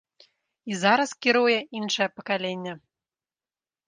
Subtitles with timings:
[0.69, 2.73] І зараз кіруе іншае пакаленне.